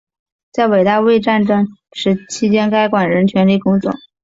[0.51, 1.67] 在伟大卫国战争
[2.27, 3.93] 期间该馆仍全力工作。